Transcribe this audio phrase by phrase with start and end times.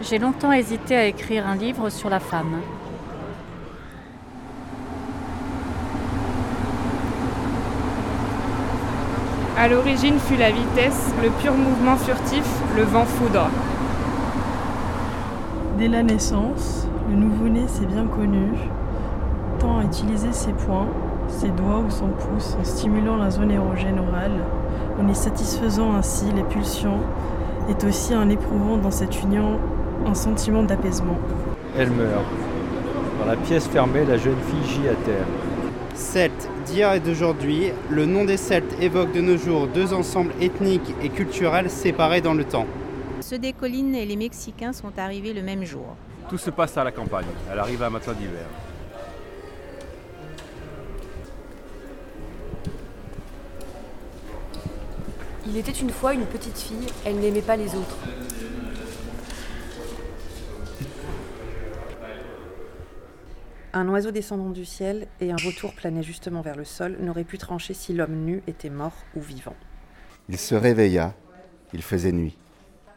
[0.00, 2.60] J'ai longtemps hésité à écrire un livre sur la femme.
[9.56, 13.48] À l'origine fut la vitesse, le pur mouvement furtif, le vent foudre.
[15.78, 18.52] Dès la naissance, le nouveau-né s'est bien connu,
[19.58, 20.86] tend à utiliser ses poings,
[21.26, 24.44] ses doigts ou son pouce en stimulant la zone érogène orale,
[25.02, 27.00] en y satisfaisant ainsi les pulsions,
[27.68, 29.58] est aussi en éprouvant dans cette union
[30.06, 31.18] un sentiment d'apaisement.
[31.76, 32.24] Elle meurt.
[33.20, 35.26] Dans la pièce fermée, la jeune fille gît à terre.
[35.94, 40.94] Celtes d'hier et d'aujourd'hui, le nom des Celtes évoque de nos jours deux ensembles ethniques
[41.02, 42.66] et culturels séparés dans le temps.
[43.20, 45.96] Ceux des collines et les Mexicains sont arrivés le même jour.
[46.28, 47.26] Tout se passe à la campagne.
[47.50, 48.46] Elle arrive à matin d'hiver.
[55.46, 57.96] Il était une fois une petite fille, elle n'aimait pas les autres.
[63.78, 67.38] Un oiseau descendant du ciel et un retour planait justement vers le sol n'auraient pu
[67.38, 69.54] trancher si l'homme nu était mort ou vivant.
[70.28, 71.14] Il se réveilla,
[71.72, 72.36] il faisait nuit.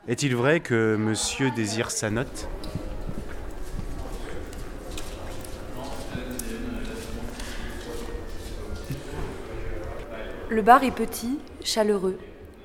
[0.07, 2.49] Est-il vrai que monsieur désire sa note
[10.49, 12.17] Le bar est petit, chaleureux,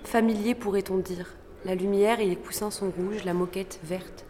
[0.05, 1.34] familier pourrait-on dire.
[1.67, 4.25] La lumière et les coussins sont rouges, la moquette verte.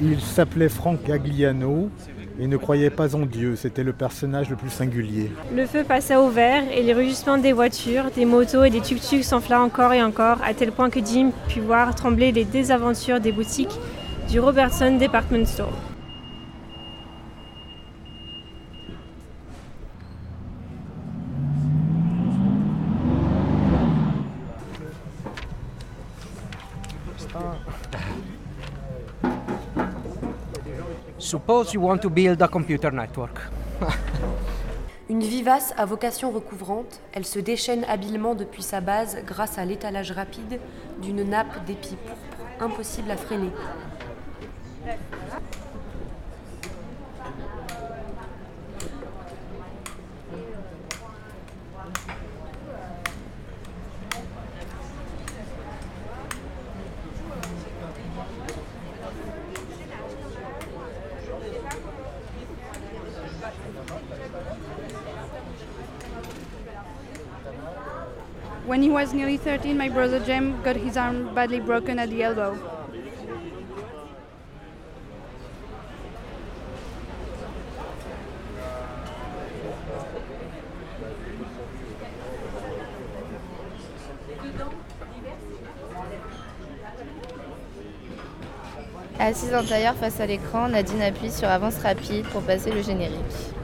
[0.00, 1.90] Il s'appelait Frank Gagliano
[2.38, 3.56] et ne croyait pas en Dieu.
[3.56, 5.32] C'était le personnage le plus singulier.
[5.54, 9.24] Le feu passa au vert et les rugissements des voitures, des motos et des tuk-tuks
[9.24, 13.32] s'enfla encore et encore, à tel point que Jim put voir trembler les désaventures des
[13.32, 13.76] boutiques
[14.28, 15.72] du Robertson Department Store.
[31.18, 33.40] Suppose you want to build a computer network.
[35.10, 40.12] Une vivace à vocation recouvrante, elle se déchaîne habilement depuis sa base grâce à l'étalage
[40.12, 40.60] rapide
[41.02, 43.50] d'une nappe d'épis pourpres impossible à freiner.
[68.68, 72.22] When he was nearly 13, my brother Jem got his arm badly broken at the
[72.22, 72.54] elbow.
[89.18, 93.57] Assise tailleur face à l'écran, Nadine appuie sur avance rapide pour passer le générique.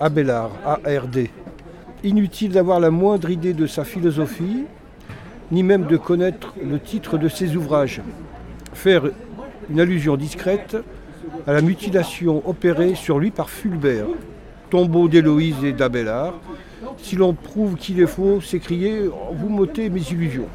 [0.00, 1.28] Abélard, ARD.
[2.02, 4.64] Inutile d'avoir la moindre idée de sa philosophie,
[5.50, 8.02] ni même de connaître le titre de ses ouvrages.
[8.72, 9.04] Faire
[9.70, 10.76] une allusion discrète
[11.46, 14.06] à la mutilation opérée sur lui par Fulbert,
[14.68, 16.34] tombeau d'Héloïse et d'Abélard.
[16.98, 20.48] Si l'on prouve qu'il est faux, s'écrier Vous m'ôtez mes illusions.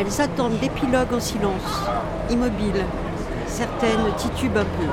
[0.00, 1.84] Elles attendent l'épilogue en silence,
[2.30, 2.86] immobiles.
[3.46, 4.86] Certaines titubent un peu.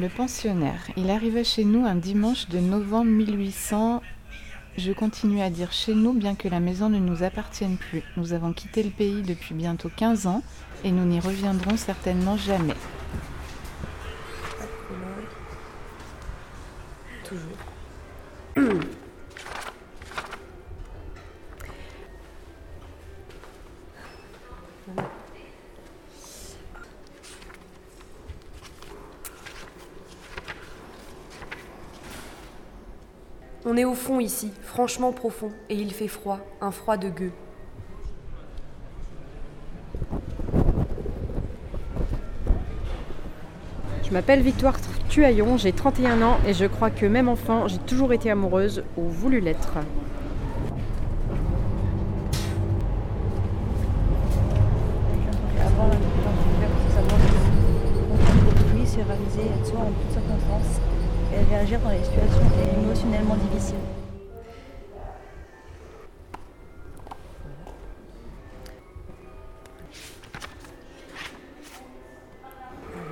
[0.00, 0.80] Le pensionnaire.
[0.96, 4.02] Il arriva chez nous un dimanche de novembre 1800.
[4.76, 8.02] Je continue à dire chez nous bien que la maison ne nous appartienne plus.
[8.16, 10.42] Nous avons quitté le pays depuis bientôt 15 ans
[10.82, 12.74] et nous n'y reviendrons certainement jamais.
[17.22, 17.73] Toujours.
[33.66, 37.32] On est au fond ici, franchement profond, et il fait froid, un froid de gueux.
[44.02, 44.76] Je m'appelle Victoire
[45.08, 49.08] Tuaillon, j'ai 31 ans et je crois que même enfant, j'ai toujours été amoureuse ou
[49.08, 49.78] voulu l'être.
[55.58, 56.66] Avant la
[59.78, 60.93] en
[61.42, 62.42] réagir dans les situations
[62.80, 63.76] émotionnellement difficiles.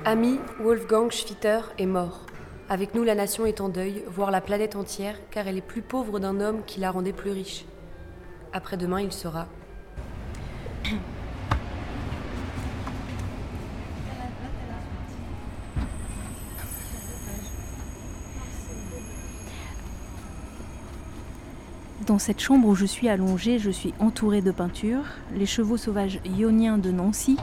[0.05, 2.21] Ami Wolfgang Schwitter est mort.
[2.69, 5.81] Avec nous, la nation est en deuil, voire la planète entière, car elle est plus
[5.81, 7.65] pauvre d'un homme qui la rendait plus riche.
[8.51, 9.47] Après-demain, il sera.
[22.13, 25.05] Dans cette chambre où je suis allongée, je suis entourée de peintures,
[25.35, 27.37] les chevaux sauvages ioniens de Nancy,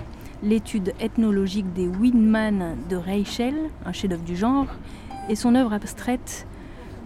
[0.45, 4.69] l'étude ethnologique des Windman de Reichel, un chef-d'œuvre du genre,
[5.29, 6.47] et son œuvre abstraite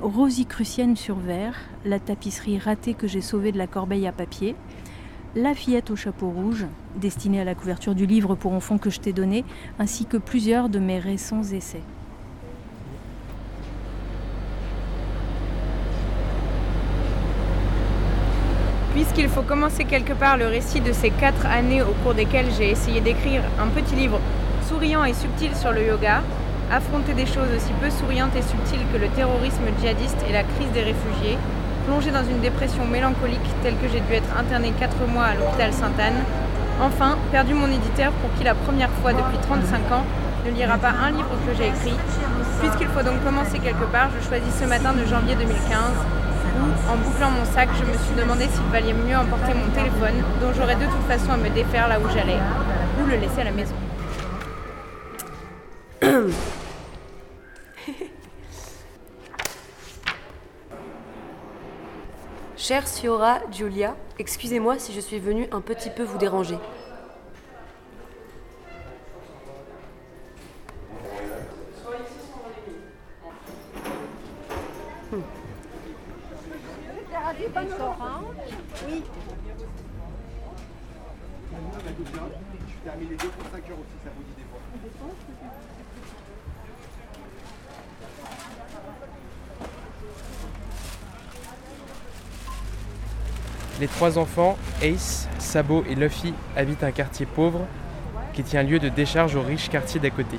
[0.03, 1.57] Rosicrucienne sur verre,
[1.87, 4.57] la tapisserie ratée que j'ai sauvée de la corbeille à papier,
[5.35, 9.01] la fillette au chapeau rouge, destinée à la couverture du livre pour enfants que je
[9.01, 9.43] t'ai donné,
[9.79, 11.81] ainsi que plusieurs de mes récents essais.
[19.05, 22.71] Puisqu'il faut commencer quelque part le récit de ces quatre années au cours desquelles j'ai
[22.71, 24.19] essayé d'écrire un petit livre
[24.67, 26.23] souriant et subtil sur le yoga,
[26.73, 30.73] affronter des choses aussi peu souriantes et subtiles que le terrorisme djihadiste et la crise
[30.73, 31.37] des réfugiés,
[31.87, 35.75] plonger dans une dépression mélancolique telle que j'ai dû être interné quatre mois à l'hôpital
[35.75, 36.25] Sainte-Anne,
[36.81, 40.05] enfin, perdu mon éditeur pour qui la première fois depuis 35 ans
[40.47, 41.99] ne lira pas un livre que j'ai écrit.
[42.61, 46.24] Puisqu'il faut donc commencer quelque part, je choisis ce matin de janvier 2015
[46.89, 50.53] en bouclant mon sac, je me suis demandé s'il valait mieux emporter mon téléphone, dont
[50.55, 52.39] j'aurais de toute façon à me défaire là où j'allais,
[53.01, 53.75] ou le laisser à la maison.
[62.57, 66.59] Chère Siora Giulia, excusez-moi si je suis venue un petit peu vous déranger.
[77.57, 79.03] Oui.
[93.81, 97.67] Les trois enfants, Ace, Sabo et Luffy, habitent un quartier pauvre
[98.33, 100.39] qui tient lieu de décharge au riche quartier d'à côté.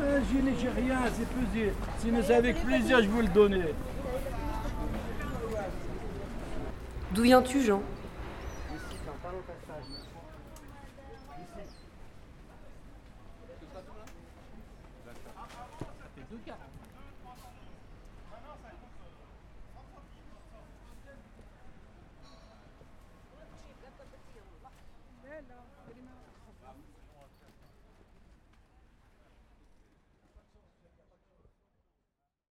[0.00, 1.72] Euh, je n'ai rien, c'est pesé.
[1.98, 3.74] Si avez avec plaisir, je vous le donnais.
[7.12, 7.82] D'où viens-tu, Jean?